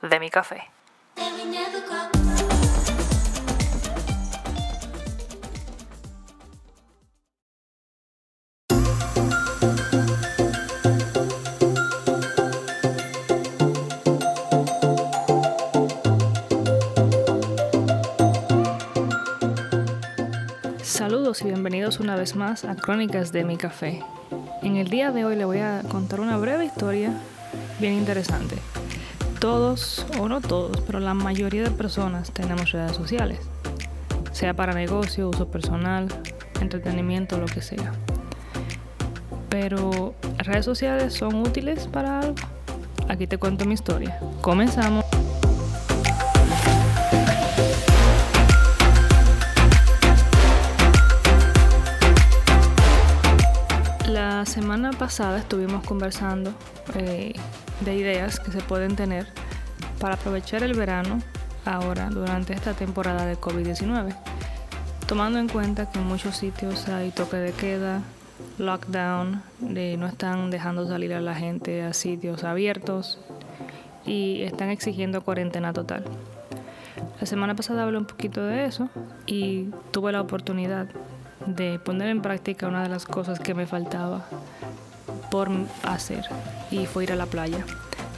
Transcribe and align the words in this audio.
De 0.00 0.18
mi 0.18 0.30
café. 0.30 0.62
Saludos 20.82 21.42
y 21.42 21.44
bienvenidos 21.44 22.00
una 22.00 22.16
vez 22.16 22.36
más 22.36 22.64
a 22.64 22.74
Crónicas 22.74 23.32
de 23.32 23.44
mi 23.44 23.58
café. 23.58 24.02
En 24.62 24.76
el 24.76 24.88
día 24.88 25.10
de 25.10 25.26
hoy 25.26 25.36
le 25.36 25.44
voy 25.44 25.58
a 25.58 25.82
contar 25.90 26.20
una 26.20 26.38
breve 26.38 26.64
historia 26.64 27.12
bien 27.78 27.92
interesante. 27.94 28.56
Todos, 29.42 30.06
o 30.20 30.28
no 30.28 30.40
todos, 30.40 30.80
pero 30.82 31.00
la 31.00 31.14
mayoría 31.14 31.64
de 31.64 31.72
personas 31.72 32.30
tenemos 32.30 32.70
redes 32.70 32.92
sociales, 32.92 33.40
sea 34.30 34.54
para 34.54 34.72
negocio, 34.72 35.28
uso 35.28 35.48
personal, 35.48 36.06
entretenimiento, 36.60 37.38
lo 37.38 37.46
que 37.46 37.60
sea. 37.60 37.92
Pero, 39.50 40.14
¿redes 40.38 40.64
sociales 40.64 41.14
son 41.14 41.34
útiles 41.34 41.88
para 41.88 42.20
algo? 42.20 42.36
Aquí 43.08 43.26
te 43.26 43.36
cuento 43.36 43.64
mi 43.64 43.74
historia. 43.74 44.16
Comenzamos. 44.42 45.01
Pasada 55.02 55.38
estuvimos 55.38 55.84
conversando 55.84 56.54
eh, 56.94 57.32
de 57.80 57.96
ideas 57.96 58.38
que 58.38 58.52
se 58.52 58.60
pueden 58.60 58.94
tener 58.94 59.26
para 59.98 60.14
aprovechar 60.14 60.62
el 60.62 60.74
verano 60.74 61.18
ahora 61.64 62.08
durante 62.08 62.52
esta 62.52 62.72
temporada 62.74 63.26
de 63.26 63.36
COVID-19, 63.36 64.14
tomando 65.08 65.40
en 65.40 65.48
cuenta 65.48 65.90
que 65.90 65.98
en 65.98 66.06
muchos 66.06 66.36
sitios 66.36 66.88
hay 66.88 67.10
toque 67.10 67.38
de 67.38 67.50
queda, 67.50 68.02
lockdown, 68.58 69.42
de 69.58 69.96
no 69.96 70.06
están 70.06 70.52
dejando 70.52 70.86
salir 70.86 71.14
a 71.14 71.20
la 71.20 71.34
gente 71.34 71.82
a 71.82 71.94
sitios 71.94 72.44
abiertos 72.44 73.18
y 74.06 74.42
están 74.42 74.70
exigiendo 74.70 75.22
cuarentena 75.22 75.72
total. 75.72 76.04
La 77.20 77.26
semana 77.26 77.56
pasada 77.56 77.82
hablé 77.82 77.98
un 77.98 78.06
poquito 78.06 78.44
de 78.44 78.66
eso 78.66 78.88
y 79.26 79.68
tuve 79.90 80.12
la 80.12 80.20
oportunidad 80.20 80.86
de 81.44 81.80
poner 81.80 82.06
en 82.06 82.22
práctica 82.22 82.68
una 82.68 82.84
de 82.84 82.88
las 82.88 83.04
cosas 83.04 83.40
que 83.40 83.52
me 83.52 83.66
faltaba 83.66 84.24
por 85.32 85.50
hacer 85.82 86.24
y 86.70 86.86
fue 86.86 87.02
ir 87.04 87.12
a 87.12 87.16
la 87.16 87.24
playa. 87.24 87.64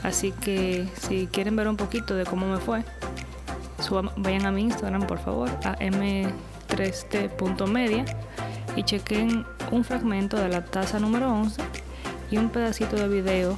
Así 0.03 0.33
que 0.33 0.89
si 1.01 1.29
quieren 1.29 1.55
ver 1.55 1.69
un 1.69 1.77
poquito 1.77 2.17
de 2.17 2.25
cómo 2.25 2.47
me 2.47 2.59
fue, 2.59 2.83
vayan 4.17 4.47
a 4.47 4.51
mi 4.51 4.63
Instagram 4.63 5.07
por 5.07 5.21
favor, 5.21 5.49
a 5.65 5.77
m3t.media 5.77 8.05
y 8.75 8.83
chequen 8.83 9.47
un 9.71 9.85
fragmento 9.85 10.37
de 10.37 10.49
la 10.49 10.65
taza 10.65 10.99
número 10.99 11.33
11 11.33 11.63
y 12.33 12.37
un 12.37 12.51
pedacito 12.51 12.97
de 12.97 13.07
video 13.07 13.57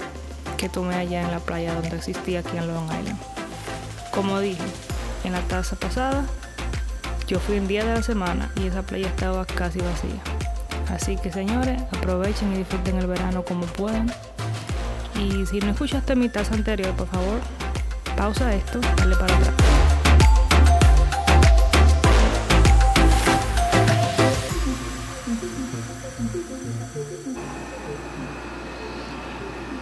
que 0.59 0.69
tomé 0.69 0.97
allá 0.97 1.23
en 1.23 1.31
la 1.31 1.39
playa 1.39 1.73
donde 1.73 1.97
existía 1.97 2.41
aquí 2.41 2.59
en 2.59 2.69
Long 2.69 2.85
Island. 2.85 3.19
Como 4.13 4.39
dije, 4.39 4.67
en 5.25 5.33
la 5.33 5.41
taza 5.41 5.77
pasada, 5.77 6.27
yo 7.27 7.41
fui 7.41 7.57
en 7.57 7.69
día 7.69 7.87
de 7.87 7.95
la 7.95 8.03
semana 8.03 8.51
y 8.57 8.67
esa 8.67 8.83
playa 8.83 9.09
estaba 9.09 9.47
casi 9.47 9.79
vacía. 9.79 10.36
Así 10.89 11.17
que 11.17 11.31
señores, 11.33 11.83
aprovechen 11.97 12.53
y 12.53 12.59
disfruten 12.59 12.99
el 12.99 13.07
verano 13.07 13.45
como 13.45 13.67
puedan. 13.67 14.11
Y 15.19 15.47
si 15.47 15.59
no 15.61 15.71
escuchaste 15.71 16.15
mi 16.15 16.29
taza 16.29 16.55
anterior, 16.55 16.93
por 16.95 17.09
favor, 17.09 17.41
pausa 18.17 18.55
esto, 18.55 18.81
dale 18.97 19.17
para 19.17 19.37
atrás. 19.37 19.55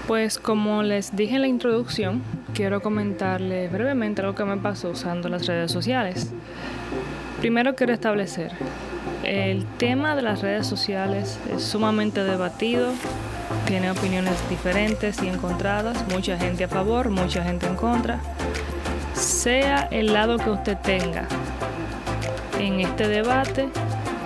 Pues 0.07 0.39
como 0.39 0.83
les 0.83 1.17
dije 1.17 1.37
en 1.37 1.41
la 1.41 1.49
introducción, 1.49 2.23
quiero 2.53 2.83
comentarles 2.83 3.73
brevemente 3.73 4.23
lo 4.23 4.35
que 4.35 4.45
me 4.45 4.59
pasó 4.59 4.91
usando 4.91 5.29
las 5.31 5.47
redes 5.47 5.73
sociales. 5.73 6.33
Primero 7.41 7.75
quiero 7.75 7.95
establecer, 7.95 8.53
el 9.23 9.65
tema 9.79 10.15
de 10.17 10.23
las 10.23 10.43
redes 10.43 10.67
sociales 10.67 11.39
es 11.55 11.63
sumamente 11.63 12.25
debatido, 12.25 12.93
tiene 13.67 13.91
opiniones 13.91 14.35
diferentes 14.49 15.23
y 15.23 15.29
encontradas, 15.29 16.05
mucha 16.11 16.39
gente 16.39 16.65
a 16.65 16.69
favor, 16.69 17.11
mucha 17.11 17.43
gente 17.43 17.67
en 17.67 17.77
contra. 17.77 18.21
Sea 19.15 19.89
el 19.91 20.13
lado 20.13 20.39
que 20.39 20.51
usted 20.51 20.77
tenga 20.79 21.27
en 22.59 22.81
este 22.81 23.09
debate, 23.09 23.69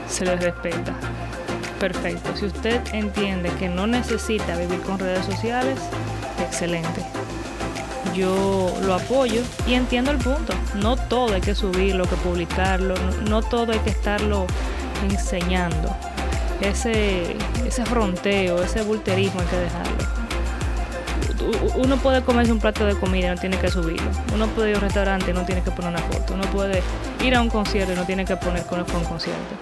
se 0.08 0.24
les 0.24 0.40
respeta. 0.42 0.94
Perfecto. 1.78 2.36
Si 2.36 2.46
usted 2.46 2.80
entiende 2.92 3.50
que 3.58 3.68
no 3.68 3.86
necesita 3.86 4.56
vivir 4.56 4.80
con 4.80 4.98
redes 4.98 5.24
sociales, 5.24 5.78
excelente. 6.40 7.04
Yo 8.14 8.74
lo 8.82 8.94
apoyo 8.94 9.42
y 9.66 9.74
entiendo 9.74 10.10
el 10.10 10.18
punto. 10.18 10.54
No 10.74 10.96
todo 10.96 11.34
hay 11.34 11.40
que 11.40 11.54
subirlo, 11.54 12.04
que 12.04 12.16
publicarlo, 12.16 12.94
no 13.28 13.42
todo 13.42 13.72
hay 13.72 13.78
que 13.80 13.90
estarlo 13.90 14.46
enseñando. 15.10 15.94
Ese, 16.60 17.36
ese 17.66 17.84
fronteo, 17.86 18.62
ese 18.62 18.82
bulterismo 18.82 19.40
hay 19.40 19.46
que 19.46 19.56
dejarlo. 19.56 20.18
Uno 21.76 21.96
puede 21.96 22.22
comerse 22.22 22.52
un 22.52 22.58
plato 22.58 22.84
de 22.84 22.94
comida 22.96 23.28
y 23.28 23.30
no 23.30 23.40
tiene 23.40 23.58
que 23.58 23.70
subirlo. 23.70 24.10
Uno 24.34 24.46
puede 24.48 24.70
ir 24.70 24.76
a 24.76 24.78
un 24.78 24.84
restaurante 24.84 25.30
y 25.30 25.34
no 25.34 25.44
tiene 25.44 25.62
que 25.62 25.70
poner 25.70 25.90
una 25.90 26.02
foto. 26.02 26.34
Uno 26.34 26.44
puede 26.44 26.82
ir 27.24 27.34
a 27.34 27.40
un 27.40 27.48
concierto 27.48 27.92
y 27.92 27.96
no 27.96 28.04
tiene 28.04 28.24
que 28.24 28.36
poner 28.36 28.64
con 28.64 28.80
un 28.80 29.04
concierto. 29.04 29.54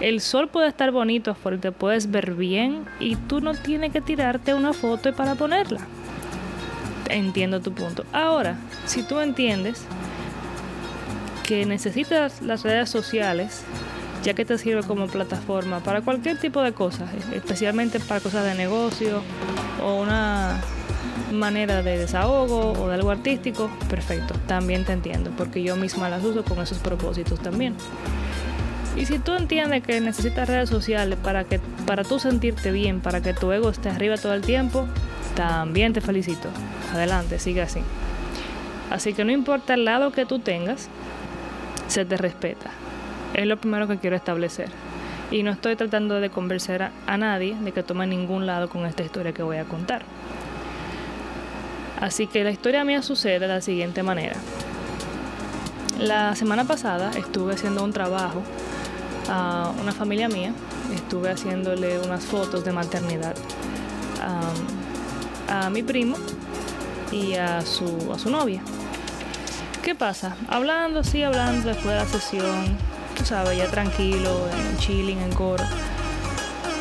El 0.00 0.20
sol 0.20 0.48
puede 0.48 0.68
estar 0.68 0.90
bonito 0.90 1.30
afuera, 1.30 1.58
te 1.58 1.70
puedes 1.70 2.10
ver 2.10 2.34
bien 2.34 2.84
y 2.98 3.14
tú 3.14 3.40
no 3.40 3.54
tienes 3.54 3.92
que 3.92 4.00
tirarte 4.00 4.52
una 4.52 4.72
foto 4.72 5.12
para 5.12 5.36
ponerla. 5.36 5.80
Entiendo 7.08 7.60
tu 7.60 7.72
punto. 7.72 8.04
Ahora, 8.12 8.56
si 8.86 9.02
tú 9.02 9.20
entiendes 9.20 9.84
que 11.46 11.66
necesitas 11.66 12.42
las 12.42 12.62
redes 12.62 12.90
sociales, 12.90 13.62
ya 14.22 14.34
que 14.34 14.44
te 14.44 14.56
sirve 14.58 14.82
como 14.82 15.06
plataforma 15.08 15.80
para 15.80 16.00
cualquier 16.00 16.38
tipo 16.38 16.62
de 16.62 16.72
cosas, 16.72 17.10
especialmente 17.34 18.00
para 18.00 18.20
cosas 18.20 18.44
de 18.44 18.54
negocio 18.54 19.22
o 19.82 20.00
una 20.00 20.60
manera 21.32 21.82
de 21.82 21.98
desahogo 21.98 22.72
o 22.72 22.88
de 22.88 22.94
algo 22.94 23.10
artístico, 23.10 23.70
perfecto, 23.88 24.34
también 24.46 24.84
te 24.84 24.92
entiendo, 24.92 25.30
porque 25.36 25.62
yo 25.62 25.76
misma 25.76 26.08
las 26.08 26.22
uso 26.22 26.44
con 26.44 26.60
esos 26.60 26.78
propósitos 26.78 27.40
también. 27.40 27.74
Y 28.96 29.06
si 29.06 29.18
tú 29.18 29.32
entiendes 29.32 29.82
que 29.82 30.00
necesitas 30.00 30.46
redes 30.46 30.68
sociales 30.68 31.18
para 31.22 31.44
que 31.44 31.58
para 31.86 32.04
tú 32.04 32.18
sentirte 32.18 32.70
bien, 32.70 33.00
para 33.00 33.22
que 33.22 33.32
tu 33.32 33.50
ego 33.50 33.70
esté 33.70 33.88
arriba 33.88 34.18
todo 34.18 34.34
el 34.34 34.42
tiempo, 34.42 34.86
también 35.34 35.94
te 35.94 36.02
felicito. 36.02 36.48
Adelante, 36.92 37.38
sigue 37.38 37.62
así. 37.62 37.80
Así 38.90 39.14
que 39.14 39.24
no 39.24 39.32
importa 39.32 39.72
el 39.74 39.86
lado 39.86 40.12
que 40.12 40.26
tú 40.26 40.38
tengas, 40.38 40.90
se 41.88 42.04
te 42.04 42.16
respeta. 42.16 42.70
Es 43.34 43.46
lo 43.46 43.56
primero 43.56 43.88
que 43.88 43.98
quiero 43.98 44.16
establecer. 44.16 44.68
Y 45.30 45.42
no 45.42 45.50
estoy 45.50 45.76
tratando 45.76 46.20
de 46.20 46.30
convencer 46.30 46.90
a, 47.06 47.16
nadie 47.16 47.56
de 47.58 47.72
que 47.72 47.82
tome 47.82 48.06
ningún 48.06 48.46
lado 48.46 48.68
con 48.68 48.84
esta 48.84 49.02
historia 49.02 49.32
que 49.32 49.42
voy 49.42 49.56
a 49.56 49.64
contar. 49.64 50.02
Así 52.00 52.26
que 52.26 52.44
la 52.44 52.50
historia 52.50 52.84
mía 52.84 53.00
sucede 53.00 53.38
de 53.38 53.48
la 53.48 53.60
siguiente 53.60 54.02
manera. 54.02 54.36
La 55.98 56.34
semana 56.34 56.64
pasada 56.64 57.12
estuve 57.16 57.54
haciendo 57.54 57.82
un 57.84 57.92
trabajo 57.92 58.42
a 59.30 59.72
una 59.80 59.92
familia 59.92 60.28
mía, 60.28 60.52
estuve 60.94 61.30
haciéndole 61.30 61.98
unas 62.00 62.24
fotos 62.24 62.64
de 62.64 62.72
maternidad 62.72 63.34
a, 65.48 65.66
a 65.66 65.70
mi 65.70 65.82
primo 65.82 66.16
y 67.12 67.34
a 67.34 67.62
su, 67.62 68.12
a 68.12 68.18
su 68.18 68.30
novia. 68.30 68.62
¿Qué 69.82 69.96
pasa? 69.96 70.36
Hablando, 70.48 71.02
sí, 71.02 71.24
hablando 71.24 71.66
después 71.66 71.88
de 71.88 71.96
la 71.96 72.06
sesión, 72.06 72.76
tú 73.18 73.24
sabes, 73.24 73.58
ya 73.58 73.66
tranquilo, 73.66 74.48
en 74.48 74.78
chilling, 74.78 75.18
en 75.18 75.32
coro. 75.32 75.64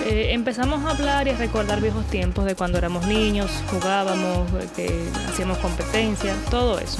Eh, 0.05 0.33
empezamos 0.33 0.85
a 0.85 0.91
hablar 0.91 1.27
y 1.27 1.31
a 1.31 1.35
recordar 1.35 1.81
viejos 1.81 2.05
tiempos 2.05 2.45
de 2.45 2.53
cuando 2.53 2.77
éramos 2.77 3.07
niños, 3.07 3.49
jugábamos, 3.71 4.47
hacíamos 5.27 5.57
competencias, 5.57 6.37
todo 6.51 6.77
eso. 6.77 6.99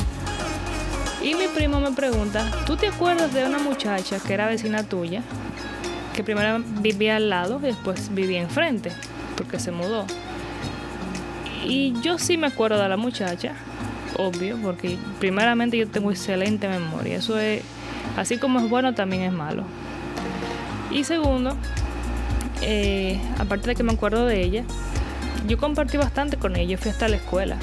Y 1.22 1.36
mi 1.36 1.48
primo 1.48 1.80
me 1.80 1.92
pregunta, 1.92 2.50
¿tú 2.66 2.78
te 2.78 2.88
acuerdas 2.88 3.32
de 3.32 3.46
una 3.46 3.60
muchacha 3.60 4.18
que 4.20 4.34
era 4.34 4.48
vecina 4.48 4.82
tuya? 4.82 5.22
Que 6.16 6.24
primero 6.24 6.64
vivía 6.80 7.18
al 7.18 7.30
lado 7.30 7.60
y 7.62 7.68
después 7.68 8.12
vivía 8.12 8.42
enfrente, 8.42 8.92
porque 9.38 9.60
se 9.60 9.72
mudó. 9.72 10.08
Y 11.64 11.94
yo 12.02 12.18
sí 12.18 12.38
me 12.38 12.48
acuerdo 12.48 12.82
de 12.82 12.90
la 12.90 12.98
muchacha, 12.98 13.54
obvio, 14.18 14.58
porque 14.62 14.98
primeramente 15.20 15.78
yo 15.78 15.88
tengo 15.88 16.12
excelente 16.12 16.68
memoria. 16.68 17.18
Eso 17.18 17.38
es, 17.38 17.64
así 18.18 18.38
como 18.38 18.60
es 18.60 18.70
bueno, 18.70 18.94
también 18.94 19.24
es 19.24 19.32
malo. 19.32 19.64
Y 20.92 21.04
segundo, 21.04 21.56
eh, 22.62 23.20
aparte 23.40 23.70
de 23.70 23.76
que 23.76 23.84
me 23.84 23.94
acuerdo 23.94 24.26
de 24.26 24.42
ella, 24.42 24.64
yo 25.48 25.58
compartí 25.58 25.98
bastante 25.98 26.38
con 26.38 26.56
ella, 26.56 26.78
fui 26.78 26.92
hasta 26.92 27.08
la 27.08 27.16
escuela. 27.16 27.58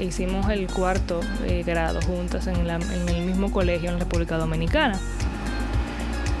hicimos 0.00 0.48
el 0.50 0.66
cuarto 0.66 1.20
eh, 1.44 1.62
grado 1.64 2.00
juntas 2.02 2.46
en, 2.46 2.56
en 2.68 3.08
el 3.08 3.24
mismo 3.24 3.50
colegio 3.50 3.88
en 3.88 3.94
la 3.94 4.00
República 4.00 4.36
Dominicana. 4.36 4.98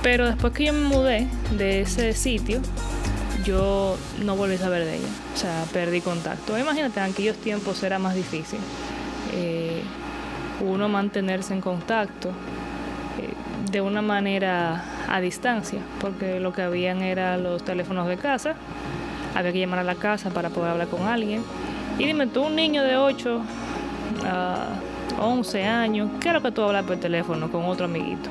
Pero 0.02 0.26
después 0.26 0.52
que 0.52 0.66
yo 0.66 0.72
me 0.72 0.88
mudé 0.88 1.26
de 1.56 1.80
ese 1.80 2.12
sitio, 2.12 2.60
yo 3.44 3.96
no 4.24 4.36
volví 4.36 4.54
a 4.54 4.58
saber 4.58 4.84
de 4.84 4.96
ella. 4.96 5.08
O 5.34 5.38
sea, 5.38 5.64
perdí 5.72 6.00
contacto. 6.00 6.58
Imagínate, 6.58 7.00
en 7.00 7.06
aquellos 7.06 7.36
tiempos 7.36 7.82
era 7.82 7.98
más 7.98 8.14
difícil 8.14 8.58
eh, 9.36 9.82
uno 10.60 10.88
mantenerse 10.88 11.54
en 11.54 11.60
contacto 11.60 12.30
eh, 13.20 13.34
de 13.70 13.80
una 13.80 14.02
manera 14.02 14.84
a 15.08 15.20
distancia, 15.20 15.80
porque 16.00 16.40
lo 16.40 16.52
que 16.52 16.62
habían 16.62 17.02
eran 17.02 17.42
los 17.42 17.62
teléfonos 17.64 18.08
de 18.08 18.16
casa, 18.16 18.54
había 19.34 19.52
que 19.52 19.60
llamar 19.60 19.80
a 19.80 19.84
la 19.84 19.94
casa 19.94 20.30
para 20.30 20.48
poder 20.48 20.72
hablar 20.72 20.88
con 20.88 21.02
alguien. 21.02 21.44
Y 21.98 22.04
dime 22.04 22.26
tú, 22.26 22.44
un 22.44 22.56
niño 22.56 22.82
de 22.82 22.96
8 22.96 23.40
a 24.24 24.68
11 25.20 25.64
años, 25.64 26.10
¿qué 26.20 26.32
que 26.42 26.50
tú 26.52 26.62
hablas 26.62 26.84
por 26.84 26.96
teléfono 26.96 27.50
con 27.50 27.64
otro 27.64 27.86
amiguito? 27.86 28.28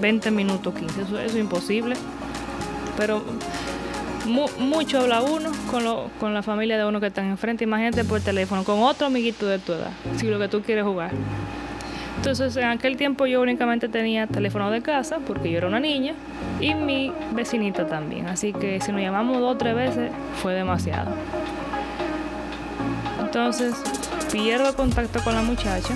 20 0.00 0.30
minutos, 0.30 0.74
15, 0.74 1.02
eso, 1.02 1.18
es 1.18 1.36
imposible. 1.36 1.96
Pero 2.96 3.22
mucho 4.26 5.00
habla 5.00 5.22
uno 5.22 5.50
con, 5.70 5.82
con 6.18 6.34
la 6.34 6.42
familia 6.42 6.78
de 6.78 6.84
uno 6.84 7.00
que 7.00 7.06
está 7.06 7.24
enfrente. 7.24 7.64
Imagínate 7.64 8.04
por 8.04 8.20
teléfono 8.20 8.64
con 8.64 8.82
otro 8.82 9.06
amiguito 9.06 9.46
de 9.46 9.58
tu 9.58 9.72
edad, 9.72 9.90
si 10.16 10.26
lo 10.26 10.38
que 10.38 10.48
tú 10.48 10.62
quieres 10.62 10.84
jugar. 10.84 11.12
Entonces, 12.16 12.56
en 12.56 12.64
aquel 12.64 12.96
tiempo 12.96 13.26
yo 13.26 13.40
únicamente 13.40 13.88
tenía 13.88 14.28
teléfono 14.28 14.70
de 14.70 14.80
casa 14.80 15.18
porque 15.26 15.50
yo 15.50 15.58
era 15.58 15.66
una 15.66 15.80
niña 15.80 16.14
y 16.60 16.74
mi 16.74 17.12
vecinita 17.32 17.86
también. 17.86 18.28
Así 18.28 18.52
que 18.52 18.80
si 18.80 18.92
nos 18.92 19.00
llamamos 19.00 19.40
dos 19.40 19.54
o 19.54 19.58
tres 19.58 19.74
veces 19.74 20.12
fue 20.40 20.54
demasiado. 20.54 21.12
Entonces, 23.20 23.74
pierdo 24.30 24.76
contacto 24.76 25.20
con 25.24 25.34
la 25.34 25.42
muchacha 25.42 25.94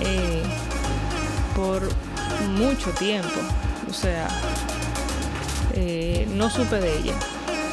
eh, 0.00 0.42
por 1.54 1.82
mucho 2.58 2.90
tiempo. 2.92 3.40
O 3.90 3.92
sea, 3.92 4.28
eh, 5.76 6.26
no 6.34 6.50
supe 6.50 6.80
de 6.80 6.98
ella. 6.98 7.14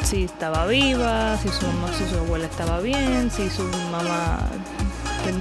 Si 0.03 0.25
estaba 0.25 0.67
viva, 0.67 1.37
si 1.37 1.49
su 1.49 1.65
mamá, 1.65 1.87
si 1.93 2.05
su 2.05 2.17
abuela 2.17 2.45
estaba 2.45 2.81
bien, 2.81 3.31
si 3.31 3.49
su 3.49 3.63
mamá 3.91 4.39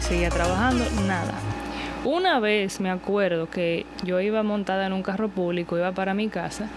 seguía 0.00 0.30
trabajando, 0.30 0.84
nada. 1.06 1.34
Una 2.04 2.40
vez 2.40 2.80
me 2.80 2.90
acuerdo 2.90 3.50
que 3.50 3.84
yo 4.04 4.20
iba 4.20 4.42
montada 4.42 4.86
en 4.86 4.92
un 4.92 5.02
carro 5.02 5.28
público, 5.28 5.76
iba 5.76 5.92
para 5.92 6.14
mi 6.14 6.28
casa, 6.28 6.68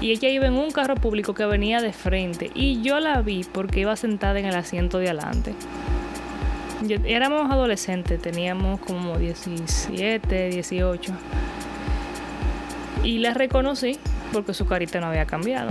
y 0.00 0.10
ella 0.10 0.28
iba 0.28 0.46
en 0.46 0.54
un 0.54 0.70
carro 0.70 0.96
público 0.96 1.34
que 1.34 1.44
venía 1.44 1.80
de 1.80 1.92
frente, 1.92 2.50
y 2.54 2.82
yo 2.82 2.98
la 3.00 3.20
vi 3.20 3.44
porque 3.44 3.80
iba 3.80 3.96
sentada 3.96 4.38
en 4.38 4.46
el 4.46 4.54
asiento 4.54 4.98
de 4.98 5.10
adelante. 5.10 5.54
éramos 7.04 7.50
adolescentes, 7.50 8.20
teníamos 8.20 8.80
como 8.80 9.18
17, 9.18 10.48
18. 10.48 11.12
Y 13.02 13.18
la 13.18 13.34
reconocí 13.34 13.98
porque 14.34 14.52
su 14.52 14.66
carita 14.66 15.00
no 15.00 15.06
había 15.06 15.24
cambiado. 15.24 15.70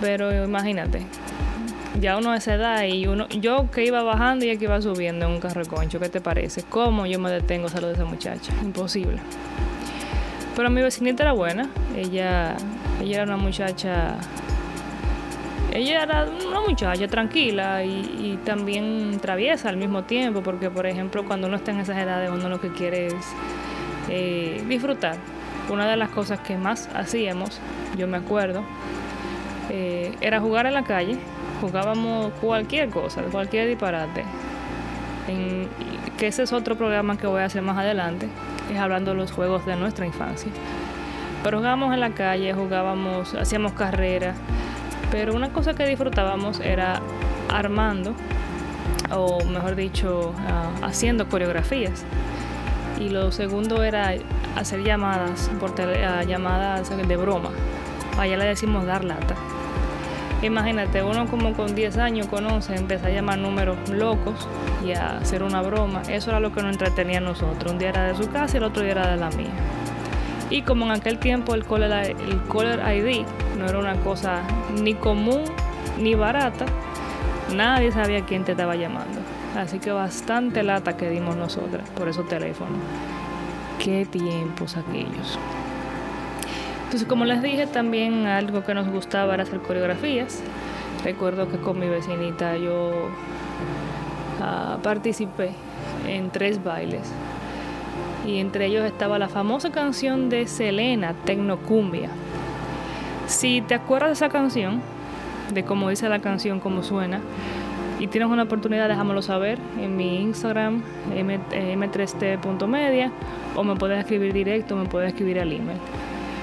Pero 0.00 0.44
imagínate, 0.44 1.02
ya 1.98 2.18
uno 2.18 2.32
de 2.32 2.38
esa 2.38 2.54
edad 2.54 2.84
y 2.84 3.06
uno, 3.06 3.26
yo 3.28 3.70
que 3.70 3.84
iba 3.84 4.02
bajando 4.02 4.44
y 4.44 4.50
ella 4.50 4.58
que 4.58 4.66
iba 4.66 4.80
subiendo 4.82 5.24
en 5.24 5.32
un 5.32 5.40
carro 5.40 5.64
concho, 5.64 5.98
¿qué 5.98 6.10
te 6.10 6.20
parece? 6.20 6.62
¿Cómo 6.62 7.06
yo 7.06 7.18
me 7.18 7.30
detengo 7.30 7.66
a 7.66 7.70
saludar 7.70 7.94
a 7.94 7.98
esa 7.98 8.04
muchacha? 8.04 8.52
Imposible. 8.62 9.16
Pero 10.54 10.68
mi 10.68 10.82
vecinita 10.82 11.22
era 11.22 11.32
buena, 11.32 11.70
ella, 11.96 12.54
ella 13.00 13.14
era 13.14 13.24
una 13.24 13.38
muchacha, 13.38 14.16
ella 15.72 16.02
era 16.02 16.26
una 16.46 16.60
muchacha 16.60 17.08
tranquila 17.08 17.82
y, 17.82 18.38
también 18.44 19.18
traviesa 19.20 19.70
al 19.70 19.78
mismo 19.78 20.02
tiempo, 20.02 20.42
porque 20.42 20.68
por 20.68 20.86
ejemplo 20.86 21.24
cuando 21.24 21.46
uno 21.46 21.56
está 21.56 21.70
en 21.70 21.80
esas 21.80 21.96
edades 21.96 22.30
uno 22.30 22.48
lo 22.48 22.60
que 22.60 22.72
quiere 22.72 23.06
es 23.06 23.14
eh, 24.08 24.62
disfrutar 24.68 25.16
una 25.68 25.88
de 25.88 25.96
las 25.96 26.10
cosas 26.10 26.40
que 26.40 26.56
más 26.56 26.88
hacíamos, 26.94 27.60
yo 27.96 28.06
me 28.06 28.16
acuerdo, 28.16 28.62
eh, 29.70 30.14
era 30.20 30.40
jugar 30.40 30.66
en 30.66 30.74
la 30.74 30.84
calle. 30.84 31.18
Jugábamos 31.60 32.32
cualquier 32.40 32.90
cosa, 32.90 33.22
cualquier 33.22 33.68
disparate. 33.68 34.24
Que 36.18 36.26
ese 36.26 36.42
es 36.42 36.52
otro 36.52 36.76
programa 36.76 37.16
que 37.16 37.26
voy 37.26 37.40
a 37.40 37.44
hacer 37.44 37.62
más 37.62 37.78
adelante, 37.78 38.28
es 38.70 38.78
hablando 38.78 39.12
de 39.12 39.16
los 39.16 39.32
juegos 39.32 39.64
de 39.64 39.76
nuestra 39.76 40.04
infancia. 40.04 40.50
Pero 41.42 41.58
jugábamos 41.58 41.94
en 41.94 42.00
la 42.00 42.10
calle, 42.10 42.52
jugábamos, 42.52 43.34
hacíamos 43.34 43.72
carreras, 43.72 44.36
pero 45.10 45.34
una 45.34 45.52
cosa 45.52 45.74
que 45.74 45.86
disfrutábamos 45.86 46.60
era 46.60 47.00
armando, 47.48 48.14
o 49.10 49.44
mejor 49.44 49.76
dicho, 49.76 50.34
ah, 50.48 50.70
haciendo 50.82 51.28
coreografías. 51.28 52.04
Y 53.00 53.08
lo 53.08 53.32
segundo 53.32 53.82
era 53.82 54.14
hacer 54.56 54.82
llamadas, 54.82 55.50
por 55.60 55.74
llamadas 56.26 56.90
de 56.90 57.16
broma. 57.16 57.50
Allá 58.18 58.36
le 58.36 58.44
decimos 58.44 58.86
dar 58.86 59.04
lata. 59.04 59.34
Imagínate, 60.42 61.04
uno 61.04 61.26
como 61.26 61.52
con 61.52 61.74
10 61.74 61.98
años, 61.98 62.26
con 62.26 62.44
11, 62.44 62.74
empezó 62.74 63.06
a 63.06 63.10
llamar 63.10 63.38
números 63.38 63.76
locos 63.88 64.48
y 64.84 64.92
a 64.92 65.18
hacer 65.18 65.44
una 65.44 65.62
broma. 65.62 66.02
Eso 66.08 66.30
era 66.30 66.40
lo 66.40 66.52
que 66.52 66.62
nos 66.62 66.72
entretenía 66.72 67.18
a 67.18 67.20
nosotros. 67.20 67.70
Un 67.70 67.78
día 67.78 67.90
era 67.90 68.04
de 68.04 68.16
su 68.16 68.28
casa 68.28 68.56
y 68.56 68.58
el 68.58 68.64
otro 68.64 68.82
día 68.82 68.92
era 68.92 69.10
de 69.12 69.16
la 69.18 69.30
mía. 69.30 69.52
Y 70.50 70.62
como 70.62 70.84
en 70.84 70.90
aquel 70.90 71.18
tiempo 71.18 71.54
el 71.54 71.64
caller, 71.64 72.16
el 72.18 72.96
ID 72.96 73.24
no 73.56 73.66
era 73.66 73.78
una 73.78 73.94
cosa 74.00 74.42
ni 74.82 74.94
común 74.94 75.44
ni 75.98 76.14
barata, 76.14 76.66
nadie 77.54 77.92
sabía 77.92 78.24
quién 78.26 78.44
te 78.44 78.52
estaba 78.52 78.74
llamando. 78.74 79.20
Así 79.56 79.78
que 79.78 79.92
bastante 79.92 80.62
lata 80.62 80.96
que 80.96 81.08
dimos 81.08 81.36
nosotras 81.36 81.88
por 81.90 82.08
esos 82.08 82.26
teléfonos. 82.26 82.78
Qué 83.82 84.06
tiempos 84.06 84.76
aquellos. 84.76 85.36
Entonces, 86.84 87.08
como 87.08 87.24
les 87.24 87.42
dije, 87.42 87.66
también 87.66 88.26
algo 88.26 88.62
que 88.62 88.74
nos 88.74 88.86
gustaba 88.86 89.34
era 89.34 89.42
hacer 89.42 89.58
coreografías. 89.58 90.40
Recuerdo 91.02 91.48
que 91.48 91.56
con 91.56 91.80
mi 91.80 91.88
vecinita 91.88 92.56
yo 92.56 93.08
ah, 94.40 94.78
participé 94.84 95.50
en 96.06 96.30
tres 96.30 96.62
bailes. 96.62 97.10
Y 98.24 98.38
entre 98.38 98.66
ellos 98.66 98.84
estaba 98.84 99.18
la 99.18 99.28
famosa 99.28 99.72
canción 99.72 100.28
de 100.28 100.46
Selena, 100.46 101.14
Tecnocumbia. 101.24 102.10
Si 103.26 103.62
te 103.62 103.74
acuerdas 103.74 104.10
de 104.10 104.12
esa 104.12 104.28
canción, 104.28 104.80
de 105.52 105.64
cómo 105.64 105.90
dice 105.90 106.08
la 106.08 106.20
canción, 106.20 106.60
cómo 106.60 106.84
suena, 106.84 107.18
y 108.02 108.08
tienes 108.08 108.28
una 108.28 108.42
oportunidad, 108.42 108.88
déjamelo 108.88 109.22
saber 109.22 109.60
en 109.80 109.96
mi 109.96 110.20
Instagram, 110.22 110.82
m3t.media, 111.14 113.12
o 113.54 113.62
me 113.62 113.76
puedes 113.76 114.00
escribir 114.00 114.32
directo, 114.32 114.74
me 114.74 114.86
puedes 114.86 115.10
escribir 115.10 115.38
al 115.38 115.52
email. 115.52 115.78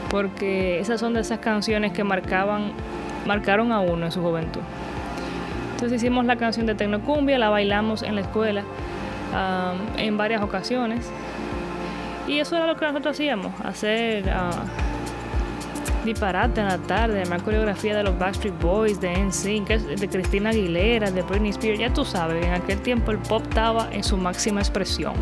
Porque 0.09 0.79
esas 0.79 1.01
son 1.01 1.15
de 1.15 1.19
esas 1.19 1.39
canciones 1.39 1.91
que 1.91 2.05
marcaban, 2.05 2.71
marcaron 3.27 3.73
a 3.73 3.81
uno 3.81 4.05
en 4.05 4.11
su 4.13 4.21
juventud. 4.21 4.61
Entonces 5.73 6.01
hicimos 6.01 6.23
la 6.23 6.37
canción 6.37 6.65
de 6.65 6.75
Tecnocumbia, 6.75 7.37
la 7.37 7.49
bailamos 7.49 8.03
en 8.03 8.15
la 8.15 8.21
escuela 8.21 8.63
en 9.97 10.15
varias 10.15 10.41
ocasiones. 10.41 11.11
Y 12.25 12.39
eso 12.39 12.55
era 12.55 12.67
lo 12.67 12.77
que 12.77 12.85
nosotros 12.85 13.17
hacíamos, 13.17 13.51
hacer 13.65 14.23
uh, 14.27 14.88
disparate 16.09 16.61
en 16.61 16.67
la 16.67 16.77
tarde, 16.77 17.25
la 17.25 17.39
coreografía 17.39 17.95
de 17.95 18.03
los 18.03 18.17
Backstreet 18.17 18.59
Boys, 18.59 18.99
de 18.99 19.25
NSYNC, 19.25 19.67
de 19.67 20.09
Cristina 20.09 20.49
Aguilera, 20.49 21.11
de 21.11 21.21
Britney 21.21 21.51
Spears, 21.51 21.79
ya 21.79 21.93
tú 21.93 22.03
sabes, 22.03 22.45
en 22.45 22.53
aquel 22.53 22.79
tiempo 22.81 23.11
el 23.11 23.19
pop 23.19 23.43
estaba 23.43 23.89
en 23.91 24.03
su 24.03 24.17
máxima 24.17 24.59
expresión. 24.59 25.13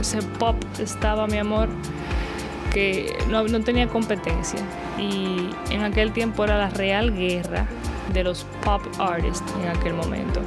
Ese 0.00 0.22
pop 0.22 0.56
estaba, 0.78 1.26
mi 1.26 1.38
amor, 1.38 1.68
que 2.72 3.16
no, 3.28 3.44
no 3.44 3.60
tenía 3.60 3.88
competencia. 3.88 4.60
Y 4.98 5.50
en 5.70 5.82
aquel 5.82 6.12
tiempo 6.12 6.44
era 6.44 6.58
la 6.58 6.70
real 6.70 7.14
guerra 7.14 7.66
de 8.12 8.24
los 8.24 8.44
pop 8.64 8.82
artists 8.98 9.52
en 9.62 9.68
aquel 9.68 9.94
momento. 9.94 10.40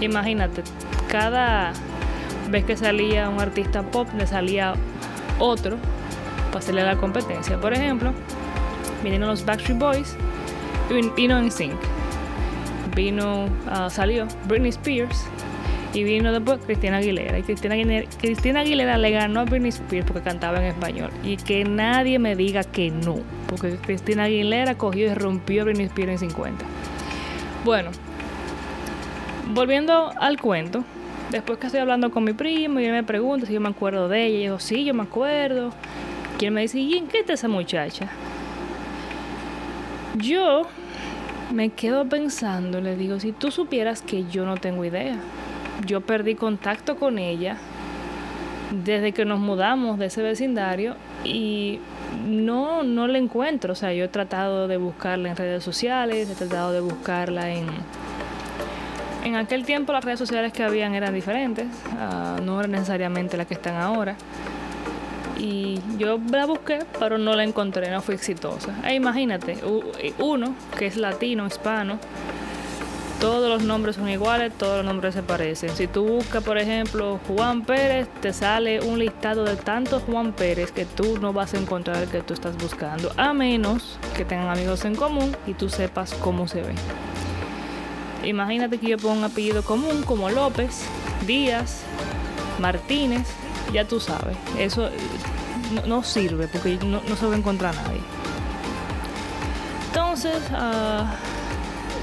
Imagínate, 0.00 0.62
cada 1.08 1.72
vez 2.50 2.64
que 2.64 2.76
salía 2.76 3.28
un 3.28 3.40
artista 3.40 3.82
pop, 3.82 4.08
le 4.16 4.26
salía 4.26 4.74
otro 5.38 5.76
para 6.48 6.58
hacerle 6.58 6.84
la 6.84 6.96
competencia. 6.96 7.60
Por 7.60 7.72
ejemplo, 7.72 8.12
vinieron 9.02 9.28
los 9.28 9.44
Backstreet 9.44 9.78
Boys, 9.78 10.16
vino 11.16 11.38
en 11.38 11.50
Sync, 11.50 11.74
vino, 12.94 13.46
uh, 13.46 13.90
salió 13.90 14.26
Britney 14.46 14.70
Spears 14.70 15.26
y 15.94 16.04
vino 16.04 16.32
después 16.32 16.58
Cristina 16.64 16.98
Aguilera. 16.98 17.38
Y 17.38 17.42
Cristina 17.42 17.74
Aguilera, 17.74 18.08
Cristina 18.18 18.60
Aguilera 18.60 18.96
le 18.98 19.10
ganó 19.10 19.40
a 19.40 19.44
Britney 19.44 19.70
Spears 19.70 20.06
porque 20.06 20.22
cantaba 20.22 20.58
en 20.58 20.64
español. 20.64 21.10
Y 21.22 21.36
que 21.36 21.64
nadie 21.64 22.18
me 22.18 22.36
diga 22.36 22.64
que 22.64 22.90
no, 22.90 23.18
porque 23.48 23.76
Cristina 23.76 24.24
Aguilera 24.24 24.76
cogió 24.76 25.10
y 25.10 25.14
rompió 25.14 25.62
a 25.62 25.64
Britney 25.66 25.86
Spears 25.86 26.22
en 26.22 26.30
50. 26.30 26.64
Bueno, 27.64 27.90
volviendo 29.52 30.12
al 30.18 30.40
cuento, 30.40 30.84
después 31.30 31.58
que 31.58 31.66
estoy 31.66 31.80
hablando 31.80 32.10
con 32.10 32.24
mi 32.24 32.32
primo 32.32 32.80
y 32.80 32.86
él 32.86 32.92
me 32.92 33.04
pregunta 33.04 33.46
si 33.46 33.52
yo 33.52 33.60
me 33.60 33.68
acuerdo 33.68 34.08
de 34.08 34.26
ella, 34.26 34.38
y 34.38 34.44
yo, 34.44 34.58
sí, 34.58 34.84
yo 34.84 34.94
me 34.94 35.02
acuerdo. 35.02 35.72
Y 36.40 36.46
él 36.46 36.52
me 36.52 36.62
dice, 36.62 36.78
¿y 36.78 36.94
en 36.94 37.06
qué 37.06 37.20
está 37.20 37.34
esa 37.34 37.48
muchacha? 37.48 38.08
Yo 40.16 40.62
me 41.52 41.70
quedo 41.70 42.06
pensando, 42.06 42.80
le 42.80 42.96
digo, 42.96 43.18
si 43.20 43.32
tú 43.32 43.50
supieras 43.50 44.02
que 44.02 44.24
yo 44.30 44.44
no 44.44 44.56
tengo 44.56 44.84
idea. 44.84 45.16
yo 45.86 46.00
perdí 46.00 46.34
contacto 46.34 46.96
con 46.96 47.18
ella 47.18 47.56
desde 48.70 49.12
que 49.12 49.24
nos 49.24 49.40
mudamos 49.40 49.98
de 49.98 50.06
ese 50.06 50.22
vecindario 50.22 50.94
y 51.24 51.80
no, 52.26 52.82
no 52.82 53.06
la 53.08 53.18
encuentro. 53.18 53.72
O 53.72 53.76
sea, 53.76 53.92
yo 53.92 54.04
he 54.04 54.08
tratado 54.08 54.68
de 54.68 54.76
buscarla 54.76 55.30
en 55.30 55.36
redes 55.36 55.64
sociales, 55.64 56.30
he 56.30 56.34
tratado 56.34 56.72
de 56.72 56.80
buscarla 56.80 57.50
en... 57.50 57.66
En 59.24 59.36
aquel 59.36 59.64
tiempo 59.64 59.92
las 59.92 60.04
redes 60.04 60.18
sociales 60.18 60.52
que 60.52 60.64
habían 60.64 60.94
eran 60.94 61.14
diferentes, 61.14 61.66
ah, 61.96 62.38
no 62.42 62.58
eran 62.58 62.72
necesariamente 62.72 63.36
las 63.36 63.46
que 63.46 63.54
están 63.54 63.76
ahora. 63.76 64.16
Y 65.42 65.80
yo 65.98 66.20
la 66.30 66.46
busqué, 66.46 66.84
pero 67.00 67.18
no 67.18 67.34
la 67.34 67.42
encontré, 67.42 67.90
no 67.90 68.00
fue 68.00 68.14
exitosa. 68.14 68.74
E 68.86 68.94
imagínate, 68.94 69.58
uno 70.18 70.54
que 70.78 70.86
es 70.86 70.96
latino, 70.96 71.48
hispano, 71.48 71.98
todos 73.20 73.48
los 73.48 73.64
nombres 73.64 73.96
son 73.96 74.08
iguales, 74.08 74.52
todos 74.56 74.78
los 74.78 74.84
nombres 74.84 75.14
se 75.14 75.22
parecen. 75.24 75.70
Si 75.70 75.88
tú 75.88 76.06
buscas, 76.06 76.44
por 76.44 76.58
ejemplo, 76.58 77.18
Juan 77.26 77.62
Pérez, 77.62 78.08
te 78.20 78.32
sale 78.32 78.80
un 78.80 79.00
listado 79.00 79.42
de 79.44 79.56
tantos 79.56 80.04
Juan 80.04 80.32
Pérez 80.32 80.70
que 80.70 80.84
tú 80.84 81.18
no 81.20 81.32
vas 81.32 81.54
a 81.54 81.58
encontrar 81.58 82.02
el 82.04 82.08
que 82.08 82.22
tú 82.22 82.34
estás 82.34 82.56
buscando, 82.56 83.12
a 83.16 83.32
menos 83.32 83.98
que 84.16 84.24
tengan 84.24 84.48
amigos 84.48 84.84
en 84.84 84.94
común 84.94 85.36
y 85.48 85.54
tú 85.54 85.68
sepas 85.68 86.14
cómo 86.14 86.46
se 86.46 86.62
ve. 86.62 86.74
Imagínate 88.24 88.78
que 88.78 88.90
yo 88.90 88.96
pongo 88.96 89.14
un 89.14 89.24
apellido 89.24 89.62
común 89.64 90.02
como 90.02 90.30
López, 90.30 90.84
Díaz, 91.26 91.82
Martínez, 92.60 93.26
ya 93.72 93.84
tú 93.86 93.98
sabes. 93.98 94.36
Eso 94.58 94.88
no, 95.72 96.02
sirve 96.02 96.48
porque 96.48 96.78
no, 96.84 97.00
se 97.16 97.26
va 97.26 97.34
a 97.34 97.38
encontrar 97.38 97.74
nadie. 97.74 98.00
Entonces, 99.88 100.42
uh, 100.50 101.04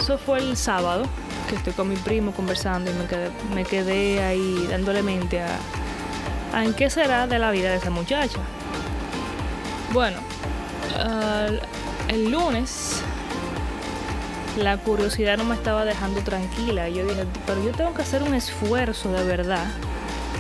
eso 0.02 0.18
fue 0.18 0.40
el 0.40 0.58
sábado, 0.58 1.06
que 1.50 1.56
estoy 1.56 1.74
con 1.74 1.90
mi 1.90 1.96
primo 1.96 2.32
conversando 2.32 2.92
y 2.92 2.94
me 2.94 3.06
quedé, 3.06 3.32
me 3.54 3.64
quedé 3.64 4.24
ahí 4.24 4.68
dándole 4.70 5.02
mente 5.02 5.42
a, 5.42 6.64
en 6.64 6.74
qué 6.74 6.90
será 6.90 7.28
de 7.28 7.40
la 7.40 7.52
vida 7.52 7.72
de 7.72 7.78
esa 7.78 7.90
muchacha. 7.90 8.40
Bueno, 9.92 10.20
el 12.08 12.32
lunes 12.32 13.02
la 14.58 14.78
curiosidad 14.78 15.38
no 15.38 15.46
me 15.46 15.56
estaba 15.56 15.86
dejando 15.86 16.22
tranquila. 16.22 16.90
Yo 16.90 17.06
dije, 17.06 17.26
pero 17.46 17.64
yo 17.64 17.72
tengo 17.72 17.94
que 17.94 18.02
hacer 18.02 18.24
un 18.24 18.34
esfuerzo 18.34 19.12
de 19.12 19.24
verdad 19.24 19.66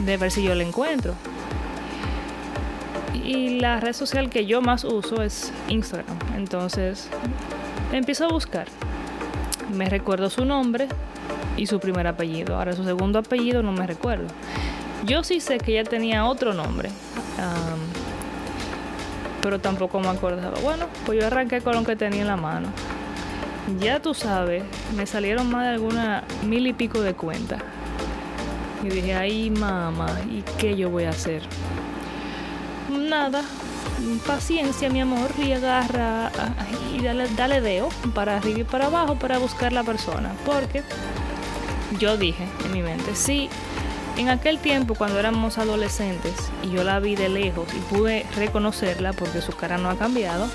de 0.04 0.18
ver 0.18 0.32
si 0.32 0.44
yo 0.44 0.56
la 0.56 0.64
encuentro. 0.64 1.14
Y 3.30 3.60
la 3.60 3.80
red 3.80 3.94
social 3.94 4.30
que 4.30 4.46
yo 4.46 4.62
más 4.62 4.84
uso 4.84 5.22
es 5.22 5.54
Instagram. 5.68 6.18
Entonces 6.36 7.08
empiezo 7.92 8.26
a 8.26 8.30
buscar 8.30 8.68
me 9.74 9.90
recuerdo 9.90 10.30
su 10.30 10.46
nombre 10.46 10.88
y 11.58 11.68
su 11.68 11.80
primer 11.80 12.08
apellido. 12.08 12.56
Ahora 12.56 12.74
su 12.74 12.84
segundo 12.84 13.20
apellido 13.20 13.64
no 13.64 13.72
me 13.72 13.86
recuerdo. 13.86 14.28
Yo 15.06 15.24
sí 15.24 15.40
sé 15.40 15.58
que 15.58 15.80
ella 15.80 15.90
tenía 15.90 16.26
otro 16.26 16.54
nombre, 16.54 16.90
pero 19.42 19.60
tampoco 19.60 20.00
me 20.00 20.10
acordaba. 20.10 20.60
Bueno, 20.62 20.88
pues 21.06 21.20
yo 21.20 21.28
arranqué 21.28 21.62
con 21.62 21.76
lo 21.76 21.84
que 21.84 21.96
tenía 21.96 22.22
en 22.22 22.28
la 22.28 22.38
mano. 22.38 22.68
Ya 23.80 24.02
tú 24.02 24.14
sabes, 24.14 24.64
me 24.96 25.06
salieron 25.06 25.50
más 25.50 25.64
de 25.64 25.70
alguna 25.70 26.24
mil 26.46 26.66
y 26.68 26.74
pico 26.74 27.02
de 27.02 27.14
cuentas. 27.14 27.62
Y 28.84 28.90
dije, 28.90 29.14
ay 29.14 29.50
mamá, 29.50 30.08
¿y 30.30 30.42
qué 30.58 30.76
yo 30.76 30.90
voy 30.90 31.04
a 31.04 31.10
hacer? 31.10 31.44
Nada, 32.90 33.44
paciencia, 34.26 34.90
mi 34.90 35.02
amor, 35.02 35.32
y 35.38 35.52
agarra 35.52 36.32
y 36.94 37.04
dale, 37.04 37.28
dale 37.36 37.62
deo 37.62 37.90
para 38.14 38.38
arriba 38.38 38.60
y 38.60 38.64
para 38.64 38.88
abajo 38.88 39.16
para 39.16 39.38
buscar 39.38 39.74
la 39.74 39.84
persona. 39.84 40.32
Porque 40.46 40.84
yo 42.00 42.18
dije 42.18 42.48
en 42.66 42.72
mi 42.72 42.82
mente, 42.82 43.16
sí, 43.16 43.50
en 44.18 44.30
aquel 44.30 44.60
tiempo 44.60 44.96
cuando 44.96 45.20
éramos 45.20 45.58
adolescentes 45.58 46.34
y 46.64 46.72
yo 46.72 46.84
la 46.84 47.00
vi 47.00 47.16
de 47.16 47.30
lejos 47.30 47.68
y 47.74 47.80
pude 47.94 48.26
reconocerla 48.36 49.14
porque 49.14 49.42
su 49.42 49.54
cara 49.54 49.78
no 49.78 49.90
ha 49.90 49.98
cambiado, 49.98 50.48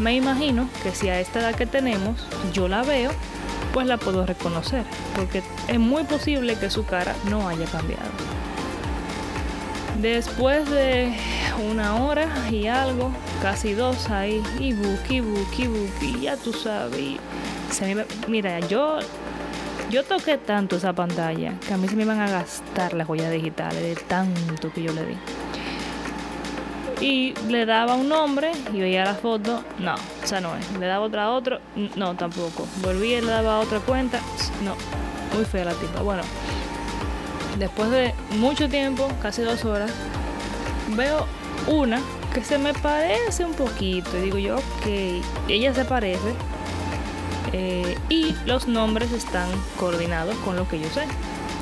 me 0.00 0.14
imagino 0.14 0.68
que 0.82 0.94
si 0.94 1.08
a 1.08 1.20
esta 1.20 1.40
edad 1.40 1.54
que 1.54 1.66
tenemos 1.66 2.26
yo 2.52 2.68
la 2.68 2.82
veo, 2.82 3.10
pues 3.72 3.86
la 3.86 3.96
puedo 3.96 4.26
reconocer, 4.26 4.84
porque 5.14 5.42
es 5.68 5.78
muy 5.78 6.04
posible 6.04 6.56
que 6.56 6.70
su 6.70 6.84
cara 6.84 7.14
no 7.30 7.48
haya 7.48 7.66
cambiado. 7.66 8.10
Después 9.98 10.70
de 10.70 11.12
una 11.68 11.96
hora 11.96 12.28
y 12.52 12.68
algo, 12.68 13.10
casi 13.42 13.74
dos 13.74 14.08
ahí, 14.10 14.40
y 14.60 14.68
y 14.68 15.20
book, 15.20 15.48
y 16.00 16.20
ya 16.20 16.36
tú 16.36 16.52
sabes. 16.52 17.18
mira, 18.28 18.60
yo, 18.60 19.00
yo 19.90 20.04
toqué 20.04 20.38
tanto 20.38 20.76
esa 20.76 20.92
pantalla 20.92 21.54
que 21.66 21.74
a 21.74 21.76
mí 21.76 21.88
se 21.88 21.96
me 21.96 22.04
iban 22.04 22.20
a 22.20 22.30
gastar 22.30 22.94
las 22.94 23.08
joyas 23.08 23.32
digitales 23.32 23.82
de 23.82 23.96
tanto 23.96 24.72
que 24.72 24.84
yo 24.84 24.92
le 24.92 25.04
di. 25.04 25.16
Y 27.00 27.34
le 27.48 27.66
daba 27.66 27.94
un 27.94 28.08
nombre 28.08 28.52
y 28.72 28.80
veía 28.80 29.04
la 29.04 29.14
foto, 29.14 29.64
no, 29.80 29.94
o 29.94 30.26
sea, 30.26 30.40
no 30.40 30.54
es. 30.56 30.78
Le 30.78 30.86
daba 30.86 31.06
otra 31.06 31.24
a 31.24 31.30
otro, 31.30 31.58
no, 31.96 32.14
tampoco. 32.14 32.68
Volví 32.82 33.14
y 33.14 33.20
le 33.20 33.30
daba 33.30 33.58
otra 33.58 33.80
cuenta, 33.80 34.20
no, 34.64 34.76
muy 35.34 35.44
fea 35.44 35.64
la 35.64 35.74
tipa. 35.74 36.02
Bueno, 36.02 36.22
después 37.58 37.90
de 37.90 38.14
mucho 38.38 38.68
tiempo, 38.68 39.08
casi 39.20 39.42
dos 39.42 39.64
horas, 39.64 39.90
veo 40.96 41.26
una 41.66 42.00
que 42.32 42.44
se 42.44 42.58
me 42.58 42.74
parece 42.74 43.44
un 43.44 43.54
poquito. 43.54 44.16
Y 44.18 44.22
digo 44.22 44.38
yo, 44.38 44.56
ok, 44.56 44.86
ella 45.48 45.74
se 45.74 45.84
parece. 45.84 46.34
Eh, 47.52 47.96
y 48.08 48.34
los 48.44 48.68
nombres 48.68 49.12
están 49.12 49.48
coordinados 49.78 50.36
con 50.38 50.56
lo 50.56 50.68
que 50.68 50.80
yo 50.80 50.88
sé. 50.90 51.04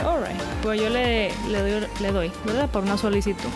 Alright, 0.05 0.41
pues 0.63 0.81
yo 0.81 0.91
le, 0.91 1.31
le, 1.49 1.61
doy, 1.61 1.87
le 2.01 2.13
doy, 2.13 2.33
¿verdad? 2.45 2.69
Por 2.69 2.83
una 2.83 2.99
solicitud. 2.99 3.49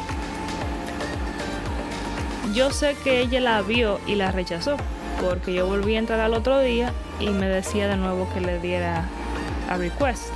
Yo 2.55 2.71
sé 2.71 2.97
que 3.05 3.21
ella 3.21 3.41
la 3.41 3.63
vio 3.63 4.01
y 4.07 4.15
la 4.15 4.33
rechazó, 4.33 4.77
porque 5.21 5.53
yo 5.53 5.67
volví 5.67 5.97
a 5.97 5.99
entrar 5.99 6.21
al 6.21 6.35
otro 6.35 6.61
día 6.61 6.93
y 7.21 7.29
me 7.29 7.47
decía 7.47 7.89
de 7.89 7.97
nuevo 7.97 8.29
que 8.33 8.41
le 8.41 8.59
diera 8.59 9.05
a 9.69 9.77
request. 9.77 10.29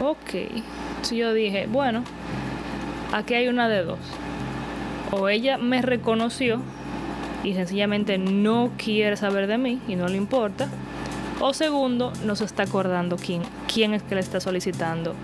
Ok, 0.00 0.34
entonces 0.34 1.16
yo 1.16 1.32
dije, 1.32 1.66
bueno, 1.66 2.04
aquí 3.12 3.34
hay 3.34 3.48
una 3.48 3.68
de 3.68 3.82
dos. 3.82 3.98
O 5.10 5.28
ella 5.28 5.56
me 5.56 5.80
reconoció 5.80 6.60
y 7.42 7.54
sencillamente 7.54 8.18
no 8.18 8.72
quiere 8.76 9.16
saber 9.16 9.46
de 9.46 9.56
mí 9.56 9.80
y 9.88 9.96
no 9.96 10.08
le 10.08 10.16
importa. 10.16 10.68
O 11.40 11.54
segundo, 11.54 12.12
no 12.24 12.36
se 12.36 12.44
está 12.44 12.64
acordando 12.64 13.16
quién, 13.16 13.42
quién 13.72 13.94
es 13.94 14.02
que 14.02 14.14
le 14.14 14.20
está 14.20 14.40
solicitando 14.40 15.14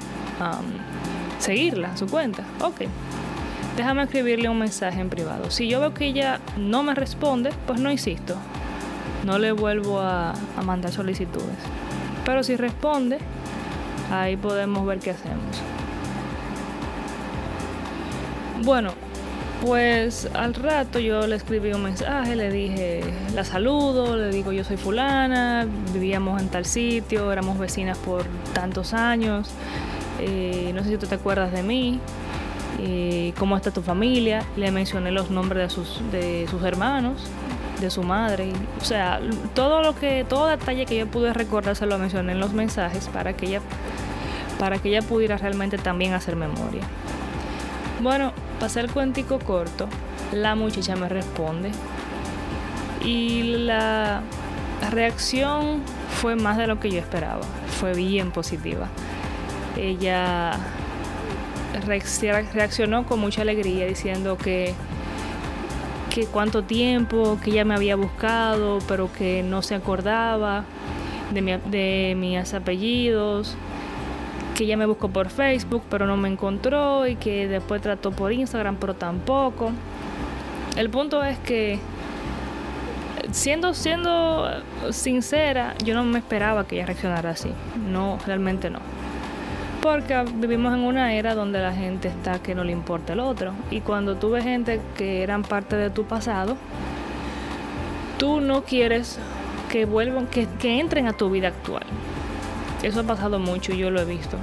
seguirla, 1.38 1.96
su 1.96 2.06
cuenta. 2.06 2.44
Ok, 2.60 2.82
déjame 3.76 4.04
escribirle 4.04 4.48
un 4.48 4.58
mensaje 4.58 5.00
en 5.00 5.10
privado. 5.10 5.50
Si 5.50 5.68
yo 5.68 5.80
veo 5.80 5.92
que 5.92 6.06
ella 6.06 6.40
no 6.56 6.82
me 6.82 6.94
responde, 6.94 7.50
pues 7.66 7.78
no 7.78 7.90
insisto. 7.90 8.36
No 9.24 9.38
le 9.38 9.52
vuelvo 9.52 10.00
a 10.00 10.34
mandar 10.64 10.92
solicitudes. 10.92 11.58
Pero 12.24 12.42
si 12.42 12.56
responde, 12.56 13.18
ahí 14.10 14.36
podemos 14.36 14.86
ver 14.86 14.98
qué 14.98 15.10
hacemos. 15.10 15.60
Bueno, 18.64 18.92
pues 19.64 20.28
al 20.34 20.54
rato 20.54 20.98
yo 20.98 21.26
le 21.26 21.36
escribí 21.36 21.72
un 21.72 21.84
mensaje, 21.84 22.34
le 22.34 22.50
dije, 22.50 23.02
la 23.34 23.44
saludo, 23.44 24.16
le 24.16 24.30
digo 24.30 24.52
yo 24.52 24.64
soy 24.64 24.76
fulana, 24.76 25.66
vivíamos 25.92 26.40
en 26.40 26.48
tal 26.48 26.64
sitio, 26.64 27.30
éramos 27.30 27.58
vecinas 27.58 27.96
por 27.98 28.24
tantos 28.54 28.92
años, 28.92 29.50
eh, 30.20 30.72
no 30.74 30.82
sé 30.82 30.90
si 30.90 30.96
tú 30.96 31.06
te 31.06 31.14
acuerdas 31.14 31.52
de 31.52 31.62
mí, 31.62 32.00
eh, 32.80 33.32
cómo 33.38 33.56
está 33.56 33.70
tu 33.70 33.82
familia, 33.82 34.44
le 34.56 34.70
mencioné 34.72 35.12
los 35.12 35.30
nombres 35.30 35.62
de 35.62 35.70
sus, 35.70 36.00
de 36.10 36.46
sus 36.50 36.62
hermanos, 36.64 37.22
de 37.80 37.90
su 37.90 38.02
madre, 38.02 38.52
o 38.80 38.84
sea, 38.84 39.20
todo 39.54 39.82
lo 39.82 39.94
que, 39.94 40.24
todo 40.28 40.48
detalle 40.48 40.86
que 40.86 40.96
yo 40.96 41.06
pude 41.06 41.32
recordar 41.32 41.76
se 41.76 41.86
lo 41.86 41.98
mencioné 41.98 42.32
en 42.32 42.40
los 42.40 42.52
mensajes 42.52 43.08
para 43.08 43.34
que 43.34 43.46
ella, 43.46 43.60
para 44.62 44.78
que 44.78 44.90
ella 44.90 45.02
pudiera 45.02 45.36
realmente 45.36 45.76
también 45.76 46.12
hacer 46.12 46.36
memoria. 46.36 46.82
Bueno, 48.00 48.32
para 48.60 48.80
el 48.80 48.92
cuentico 48.92 49.40
corto, 49.40 49.88
la 50.30 50.54
muchacha 50.54 50.94
me 50.94 51.08
responde 51.08 51.72
y 53.04 53.42
la 53.42 54.22
reacción 54.92 55.82
fue 56.20 56.36
más 56.36 56.58
de 56.58 56.68
lo 56.68 56.78
que 56.78 56.92
yo 56.92 57.00
esperaba. 57.00 57.42
Fue 57.80 57.92
bien 57.92 58.30
positiva. 58.30 58.86
Ella 59.76 60.52
reaccionó 62.54 63.04
con 63.04 63.18
mucha 63.18 63.42
alegría 63.42 63.84
diciendo 63.86 64.38
que 64.38 64.74
que 66.08 66.26
cuánto 66.26 66.62
tiempo, 66.62 67.36
que 67.42 67.50
ella 67.50 67.64
me 67.64 67.74
había 67.74 67.96
buscado, 67.96 68.78
pero 68.86 69.12
que 69.12 69.42
no 69.42 69.60
se 69.62 69.74
acordaba 69.74 70.66
de, 71.34 71.58
de 71.68 72.14
mis 72.16 72.54
apellidos, 72.54 73.56
que 74.62 74.66
ella 74.66 74.76
me 74.76 74.86
buscó 74.86 75.08
por 75.08 75.28
Facebook, 75.28 75.82
pero 75.90 76.06
no 76.06 76.16
me 76.16 76.28
encontró 76.28 77.08
y 77.08 77.16
que 77.16 77.48
después 77.48 77.82
trató 77.82 78.12
por 78.12 78.32
Instagram, 78.32 78.76
pero 78.76 78.94
tampoco. 78.94 79.72
El 80.76 80.88
punto 80.88 81.24
es 81.24 81.36
que 81.40 81.80
siendo 83.32 83.74
siendo 83.74 84.48
sincera, 84.90 85.74
yo 85.84 85.94
no 85.94 86.04
me 86.04 86.20
esperaba 86.20 86.64
que 86.64 86.76
ella 86.76 86.86
reaccionara 86.86 87.30
así. 87.30 87.50
No, 87.90 88.20
realmente 88.24 88.70
no. 88.70 88.78
Porque 89.80 90.22
vivimos 90.36 90.72
en 90.74 90.84
una 90.84 91.12
era 91.12 91.34
donde 91.34 91.58
la 91.58 91.72
gente 91.72 92.06
está 92.06 92.40
que 92.40 92.54
no 92.54 92.62
le 92.62 92.70
importa 92.70 93.14
el 93.14 93.20
otro. 93.20 93.52
Y 93.68 93.80
cuando 93.80 94.14
tú 94.14 94.30
ves 94.30 94.44
gente 94.44 94.80
que 94.96 95.24
eran 95.24 95.42
parte 95.42 95.74
de 95.74 95.90
tu 95.90 96.04
pasado, 96.04 96.56
tú 98.16 98.40
no 98.40 98.62
quieres 98.62 99.18
que 99.72 99.86
vuelvan, 99.86 100.28
que 100.28 100.46
entren 100.62 101.08
a 101.08 101.14
tu 101.14 101.30
vida 101.30 101.48
actual. 101.48 101.82
Eso 102.82 103.00
ha 103.00 103.04
pasado 103.04 103.38
mucho 103.38 103.72
y 103.72 103.78
yo 103.78 103.90
lo 103.90 104.00
he 104.00 104.04
visto. 104.04 104.36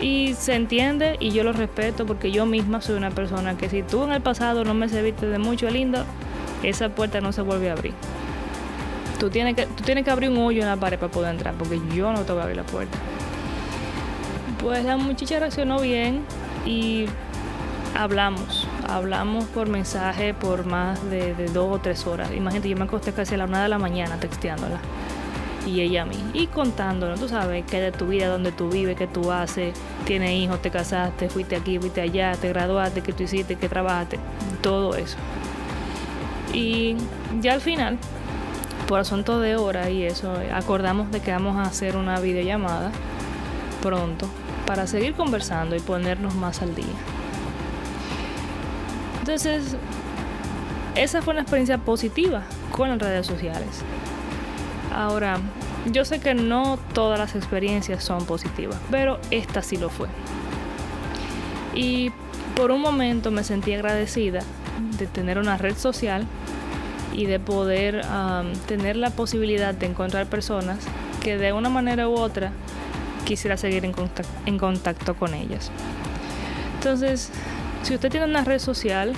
Y 0.00 0.34
se 0.34 0.54
entiende 0.54 1.16
y 1.20 1.30
yo 1.30 1.42
lo 1.42 1.52
respeto 1.52 2.04
porque 2.04 2.30
yo 2.30 2.44
misma 2.44 2.82
soy 2.82 2.96
una 2.96 3.10
persona 3.10 3.56
que 3.56 3.70
si 3.70 3.82
tú 3.82 4.04
en 4.04 4.12
el 4.12 4.20
pasado 4.20 4.62
no 4.64 4.74
me 4.74 4.88
serviste 4.88 5.26
de 5.26 5.38
mucho 5.38 5.70
lindo, 5.70 6.04
esa 6.62 6.90
puerta 6.90 7.20
no 7.20 7.32
se 7.32 7.40
vuelve 7.40 7.70
a 7.70 7.72
abrir. 7.72 7.94
Tú 9.18 9.30
tienes 9.30 9.56
que, 9.56 9.64
tú 9.64 9.82
tienes 9.84 10.04
que 10.04 10.10
abrir 10.10 10.28
un 10.28 10.38
hoyo 10.38 10.60
en 10.60 10.68
la 10.68 10.76
pared 10.76 10.98
para 10.98 11.10
poder 11.10 11.34
entrar 11.34 11.54
porque 11.54 11.80
yo 11.94 12.12
no 12.12 12.20
te 12.22 12.32
voy 12.32 12.40
a 12.40 12.42
abrir 12.42 12.58
la 12.58 12.64
puerta. 12.64 12.98
Pues 14.60 14.84
la 14.84 14.98
muchacha 14.98 15.38
reaccionó 15.38 15.80
bien 15.80 16.24
y 16.66 17.06
hablamos. 17.94 18.68
Hablamos 18.86 19.44
por 19.46 19.68
mensaje 19.70 20.34
por 20.34 20.66
más 20.66 21.02
de, 21.08 21.34
de 21.34 21.46
dos 21.46 21.74
o 21.74 21.78
tres 21.78 22.06
horas. 22.06 22.30
Imagínate, 22.36 22.68
yo 22.68 22.76
me 22.76 22.84
acosté 22.84 23.12
casi 23.12 23.34
a 23.34 23.38
la 23.38 23.46
una 23.46 23.62
de 23.62 23.70
la 23.70 23.78
mañana 23.78 24.20
texteándola 24.20 24.78
y 25.66 25.80
ella 25.80 26.02
a 26.02 26.04
mí. 26.06 26.16
Y 26.32 26.46
contándonos, 26.46 27.20
tú 27.20 27.28
sabes, 27.28 27.64
qué 27.68 27.80
de 27.80 27.92
tu 27.92 28.06
vida, 28.06 28.28
dónde 28.28 28.52
tú 28.52 28.70
vives, 28.70 28.96
qué 28.96 29.06
tú 29.06 29.32
haces, 29.32 29.76
tienes 30.04 30.30
hijos, 30.30 30.62
te 30.62 30.70
casaste, 30.70 31.28
fuiste 31.28 31.56
aquí, 31.56 31.78
fuiste 31.78 32.00
allá, 32.00 32.32
te 32.40 32.48
graduaste, 32.48 33.02
qué 33.02 33.12
tú 33.12 33.24
hiciste, 33.24 33.56
qué 33.56 33.68
trabajaste, 33.68 34.18
todo 34.62 34.94
eso. 34.96 35.16
Y 36.54 36.96
ya 37.40 37.54
al 37.54 37.60
final, 37.60 37.98
por 38.86 39.00
asunto 39.00 39.40
de 39.40 39.56
hora 39.56 39.90
y 39.90 40.04
eso, 40.04 40.32
acordamos 40.54 41.10
de 41.10 41.20
que 41.20 41.32
vamos 41.32 41.56
a 41.56 41.62
hacer 41.62 41.96
una 41.96 42.20
videollamada 42.20 42.92
pronto 43.82 44.28
para 44.66 44.86
seguir 44.86 45.14
conversando 45.14 45.76
y 45.76 45.80
ponernos 45.80 46.34
más 46.34 46.62
al 46.62 46.74
día. 46.74 46.86
Entonces, 49.20 49.76
esa 50.94 51.20
fue 51.20 51.32
una 51.32 51.42
experiencia 51.42 51.78
positiva 51.78 52.44
con 52.70 52.88
las 52.88 52.98
redes 52.98 53.26
sociales. 53.26 53.82
Ahora, 54.96 55.38
yo 55.92 56.06
sé 56.06 56.20
que 56.20 56.32
no 56.32 56.78
todas 56.94 57.18
las 57.18 57.34
experiencias 57.36 58.02
son 58.02 58.24
positivas, 58.24 58.78
pero 58.90 59.20
esta 59.30 59.62
sí 59.62 59.76
lo 59.76 59.90
fue. 59.90 60.08
Y 61.74 62.12
por 62.56 62.70
un 62.70 62.80
momento 62.80 63.30
me 63.30 63.44
sentí 63.44 63.74
agradecida 63.74 64.40
de 64.98 65.06
tener 65.06 65.36
una 65.36 65.58
red 65.58 65.76
social 65.76 66.26
y 67.12 67.26
de 67.26 67.38
poder 67.38 68.06
tener 68.66 68.96
la 68.96 69.10
posibilidad 69.10 69.74
de 69.74 69.84
encontrar 69.84 70.26
personas 70.26 70.78
que 71.22 71.36
de 71.36 71.52
una 71.52 71.68
manera 71.68 72.08
u 72.08 72.14
otra 72.14 72.52
quisiera 73.26 73.58
seguir 73.58 73.84
en 73.84 73.92
contacto, 73.92 74.32
en 74.46 74.56
contacto 74.56 75.14
con 75.14 75.34
ellas. 75.34 75.70
Entonces, 76.76 77.30
si 77.82 77.94
usted 77.94 78.10
tiene 78.10 78.24
una 78.24 78.44
red 78.44 78.60
social 78.60 79.12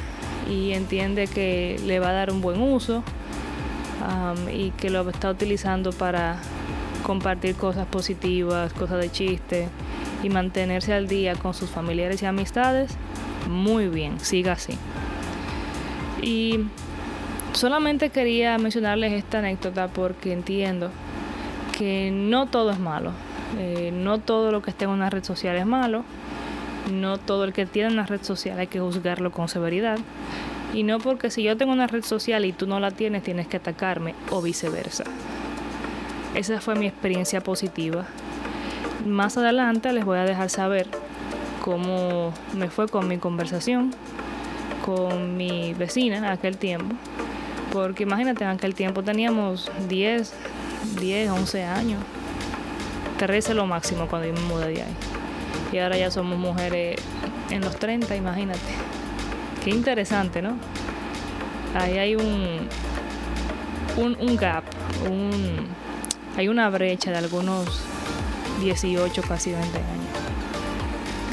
y 0.51 0.73
entiende 0.73 1.29
que 1.29 1.81
le 1.87 2.01
va 2.01 2.09
a 2.09 2.13
dar 2.15 2.33
un 2.33 2.41
buen 2.41 2.61
uso, 2.61 3.05
y 4.53 4.71
que 4.73 4.91
lo 4.91 5.09
está 5.09 5.31
utilizando 5.31 5.93
para 5.93 6.39
compartir 7.03 7.55
cosas 7.55 7.87
positivas, 7.87 8.73
cosas 8.73 9.01
de 9.01 9.11
chiste 9.11 9.69
y 10.23 10.29
mantenerse 10.31 10.93
al 10.93 11.09
día 11.09 11.35
con 11.35 11.55
sus 11.55 11.71
familiares 11.71 12.23
y 12.23 12.27
amistades, 12.27 12.97
muy 13.49 13.89
bien, 13.89 14.21
siga 14.21 14.53
así. 14.53 14.77
Y 16.23 16.61
solamente 17.53 18.11
quería 18.11 18.59
mencionarles 18.59 19.13
esta 19.13 19.39
anécdota 19.39 19.89
porque 19.89 20.33
entiendo 20.33 20.91
que 21.77 22.11
no 22.13 22.47
todo 22.47 22.71
es 22.71 22.79
malo. 22.79 23.13
Eh, 23.59 23.91
no 23.95 24.19
todo 24.19 24.53
lo 24.53 24.63
que 24.63 24.71
esté 24.71 24.85
en 24.85 24.91
una 24.91 25.11
red 25.11 25.25
social 25.25 25.57
es 25.57 25.67
malo. 25.67 26.05
No 26.93 27.19
todo 27.19 27.45
el 27.45 27.53
que 27.53 27.67
tiene 27.67 27.93
una 27.93 28.07
red 28.07 28.23
social 28.23 28.59
hay 28.59 28.67
que 28.67 28.81
juzgarlo 28.81 29.31
con 29.31 29.49
severidad. 29.49 29.99
Y 30.75 30.83
no 30.83 30.99
porque 30.99 31.31
si 31.31 31.43
yo 31.43 31.57
tengo 31.57 31.73
una 31.73 31.87
red 31.87 32.05
social 32.05 32.45
y 32.45 32.53
tú 32.53 32.67
no 32.67 32.81
la 32.81 32.91
tienes, 32.91 33.23
tienes 33.23 33.47
que 33.47 33.57
atacarme 33.57 34.15
o 34.31 34.43
viceversa. 34.43 35.05
Esa 36.35 36.61
fue 36.61 36.75
mi 36.75 36.87
experiencia 36.87 37.41
positiva. 37.41 38.07
Más 39.07 39.39
adelante 39.39 39.93
les 39.93 40.05
voy 40.05 40.19
a 40.19 40.25
dejar 40.25 40.51
saber 40.51 40.87
cómo 41.65 42.33
me 42.55 42.69
fue 42.69 42.89
con 42.89 43.09
mi 43.09 43.19
conversación 43.19 43.95
con 44.89 45.37
mi 45.37 45.75
vecina 45.75 46.17
en 46.17 46.25
aquel 46.25 46.57
tiempo. 46.57 46.97
Porque 47.73 48.05
imagínate, 48.05 48.45
en 48.45 48.51
aquel 48.51 48.75
tiempo 48.75 49.03
teníamos 49.03 49.71
10, 49.87 50.33
10, 50.99 51.31
11 51.31 51.65
años. 51.65 52.01
13 53.19 53.53
lo 53.53 53.67
máximo 53.67 54.07
cuando 54.07 54.29
yo 54.29 54.33
me 54.33 54.41
mudé 54.41 54.69
de 54.69 54.83
ahí. 54.83 54.95
Y 55.73 55.79
ahora 55.79 55.99
ya 55.99 56.11
somos 56.11 56.39
mujeres 56.39 56.97
en 57.51 57.61
los 57.61 57.77
30, 57.77 58.17
imagínate. 58.17 58.61
Interesante, 59.69 60.41
¿no? 60.41 60.57
Ahí 61.75 61.99
hay 61.99 62.17
un, 62.17 62.69
un, 63.99 64.37
gap, 64.37 64.65
hay 66.37 66.49
una 66.49 66.71
brecha 66.71 67.11
de 67.11 67.19
algunos 67.19 67.83
18, 68.63 69.23
casi 69.23 69.53
20 69.53 69.69
años. 69.77 69.89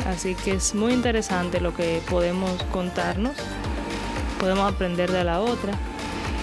Así 0.07 0.35
que 0.35 0.51
es 0.51 0.75
muy 0.75 0.93
interesante 0.93 1.61
lo 1.61 1.73
que 1.73 2.01
podemos 2.09 2.61
contarnos, 2.71 3.37
podemos 4.39 4.71
aprender 4.71 5.11
de 5.11 5.23
la 5.23 5.39
otra 5.39 5.73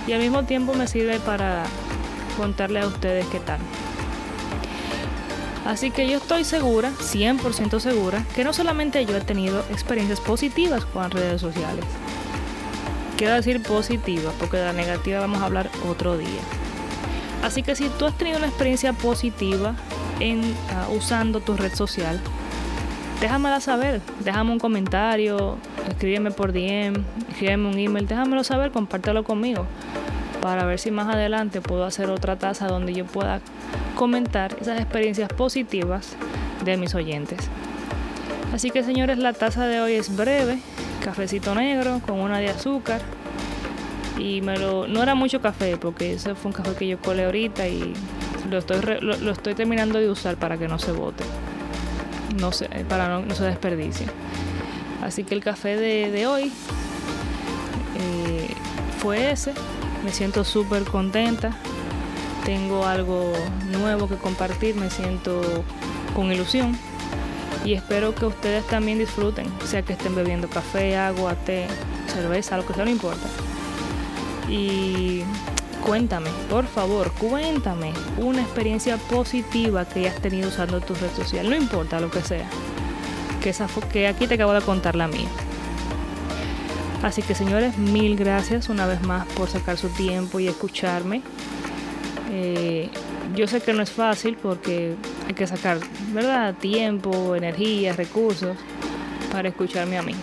y 0.07 0.13
al 0.13 0.21
mismo 0.21 0.45
tiempo 0.45 0.75
me 0.75 0.89
sirve 0.89 1.21
para 1.21 1.65
contarle 2.39 2.81
a 2.81 2.87
ustedes 2.87 3.27
qué 3.27 3.39
tal. 3.39 3.59
Así 5.65 5.91
que 5.91 6.09
yo 6.09 6.19
estoy 6.19 6.45
segura, 6.45 6.91
100% 6.91 7.79
segura, 7.79 8.25
que 8.35 8.43
no 8.45 8.53
solamente 8.53 9.05
yo 9.07 9.17
he 9.17 9.21
tenido 9.21 9.61
experiencias 9.71 10.21
positivas 10.21 10.85
con 10.85 11.11
redes 11.11 11.41
sociales. 11.41 11.85
Quiero 13.17 13.35
decir 13.35 13.63
positivas, 13.63 14.35
porque 14.41 14.57
de 14.57 14.65
la 14.65 14.73
negativa 14.73 15.21
vamos 15.21 15.41
a 15.41 15.45
hablar 15.45 15.71
otro 15.89 16.19
día. 16.19 16.41
Así 17.45 17.63
que 17.63 17.77
si 17.77 17.89
tú 17.91 18.07
has 18.07 18.19
tenido 18.19 18.39
una 18.39 18.49
experiencia 18.49 18.93
positiva 18.93 19.75
en 20.19 20.41
uh, 20.41 20.97
usando 20.97 21.41
tu 21.41 21.57
red 21.57 21.75
social, 21.75 22.21
déjamela 23.21 23.61
saber, 23.61 24.01
déjame 24.21 24.51
un 24.51 24.59
comentario, 24.59 25.59
escríbeme 25.89 26.33
por 26.33 26.53
DM, 26.53 27.05
escríbeme 27.31 27.69
un 27.69 27.79
email, 27.79 28.09
déjamelo 28.09 28.43
saber, 28.43 28.73
compártelo 28.73 29.23
conmigo 29.23 29.67
para 30.43 30.65
ver 30.65 30.81
si 30.81 30.91
más 30.91 31.09
adelante 31.09 31.61
puedo 31.61 31.85
hacer 31.85 32.11
otra 32.11 32.37
taza 32.37 32.67
donde 32.67 32.93
yo 32.93 33.07
pueda 33.07 33.41
comentar 34.03 34.57
esas 34.61 34.81
experiencias 34.81 35.29
positivas 35.29 36.17
de 36.65 36.77
mis 36.77 36.93
oyentes. 36.97 37.39
Así 38.53 38.73
que 38.73 38.83
señores, 38.83 39.17
la 39.17 39.33
taza 39.33 39.69
de 39.69 39.81
hoy 39.81 39.93
es 39.93 40.17
breve, 40.17 40.59
cafecito 41.05 41.55
negro 41.55 42.01
con 42.05 42.19
una 42.19 42.39
de 42.39 42.49
azúcar. 42.49 43.01
Y 44.19 44.41
me 44.41 44.59
lo, 44.59 44.89
no 44.89 45.05
era 45.05 45.15
mucho 45.15 45.41
café 45.41 45.77
porque 45.77 46.15
ese 46.15 46.35
fue 46.35 46.49
un 46.49 46.53
café 46.53 46.75
que 46.75 46.89
yo 46.89 47.01
colé 47.01 47.27
ahorita 47.27 47.69
y 47.69 47.95
lo 48.51 48.59
estoy, 48.59 48.81
lo, 49.01 49.31
estoy 49.31 49.55
terminando 49.55 50.01
de 50.01 50.11
usar 50.11 50.35
para 50.35 50.59
que 50.59 50.67
no 50.67 50.81
se 50.81 50.91
bote, 50.91 51.23
no 52.41 52.51
se, 52.51 52.67
para 52.89 53.07
no, 53.07 53.25
no 53.25 53.37
se 53.37 53.45
desperdicie. 53.45 54.09
Así 55.01 55.23
que 55.23 55.37
el 55.37 55.45
café 55.45 55.77
de, 55.77 56.27
hoy 56.27 56.51
eh, 58.01 58.49
fue 58.99 59.31
ese. 59.31 59.53
Me 60.05 60.11
siento 60.11 60.43
súper 60.43 60.83
contenta 60.83 61.57
tengo 62.45 62.87
algo 62.87 63.33
nuevo 63.71 64.09
que 64.09 64.17
compartir, 64.17 64.75
me 64.75 64.91
siento 64.91 65.41
con 66.15 66.33
ilusión 66.33 66.77
y 67.65 67.75
espero 67.75 68.15
que 68.15 68.27
ustedes 68.27 68.67
también 68.67 68.99
disfruten, 68.99 69.47
sea 69.65 69.83
que 69.83 69.93
estén 69.93 70.15
bebiendo 70.15 70.49
café, 70.49 70.97
agua, 70.97 71.35
té, 71.35 71.67
cerveza, 72.13 72.57
lo 72.57 72.67
que 72.67 72.75
sea, 72.75 72.85
no 72.85 72.91
importa. 72.91 73.27
Y 74.49 75.23
cuéntame, 75.85 76.31
por 76.51 76.67
favor, 76.67 77.13
cuéntame 77.13 77.93
una 78.19 78.43
experiencia 78.43 78.97
positiva 78.97 79.85
que 79.85 80.01
hayas 80.01 80.21
tenido 80.21 80.49
usando 80.49 80.81
tu 80.81 80.95
red 80.95 81.11
social, 81.15 81.49
no 81.49 81.57
importa 81.57 82.01
lo 82.01 82.11
que 82.11 82.23
sea, 82.23 82.49
que, 83.41 83.51
esa, 83.51 83.69
que 83.93 84.09
aquí 84.09 84.27
te 84.27 84.35
acabo 84.35 84.53
de 84.53 84.63
contar 84.63 84.97
la 84.97 85.07
mía. 85.07 85.29
Así 87.03 87.23
que 87.23 87.35
señores, 87.35 87.79
mil 87.79 88.17
gracias 88.17 88.69
una 88.69 88.87
vez 88.87 89.03
más 89.03 89.27
por 89.29 89.49
sacar 89.49 89.77
su 89.77 89.89
tiempo 89.89 90.39
y 90.39 90.47
escucharme. 90.47 91.23
Eh, 92.35 92.89
yo 93.37 93.47
sé 93.47 93.61
que 93.61 93.75
no 93.75 93.83
es 93.83 93.91
fácil 93.91 94.39
porque 94.43 94.95
hay 95.29 95.35
que 95.35 95.47
sacar, 95.47 95.79
¿verdad? 96.13 96.55
Tiempo, 96.55 97.37
energía, 97.37 97.93
recursos 97.93 98.57
para 99.31 99.49
escucharme 99.49 99.99
a 99.99 100.03
mí. 100.03 100.15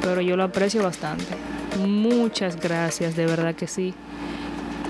Pero 0.00 0.22
yo 0.22 0.36
lo 0.36 0.44
aprecio 0.44 0.82
bastante. 0.82 1.26
Muchas 1.86 2.58
gracias, 2.58 3.16
de 3.16 3.26
verdad 3.26 3.54
que 3.54 3.66
sí. 3.66 3.94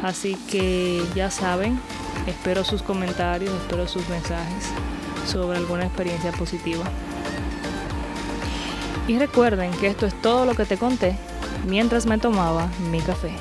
Así 0.05 0.37
que 0.50 1.03
ya 1.16 1.31
saben, 1.31 1.81
espero 2.29 2.62
sus 2.62 2.83
comentarios, 2.83 3.50
espero 3.62 3.88
sus 3.88 4.09
mensajes 4.09 4.70
sobre 5.27 5.59
alguna 5.59 5.87
experiencia 5.87 6.31
positiva. 6.33 6.85
Y 9.09 9.18
recuerden 9.18 9.72
que 9.72 9.88
esto 9.88 10.07
es 10.07 10.14
todo 10.22 10.46
lo 10.46 10.55
que 10.55 10.64
te 10.64 10.77
conté 10.77 11.16
mientras 11.66 12.07
me 12.07 12.18
tomaba 12.18 12.68
mi 12.90 13.00
café. 13.00 13.33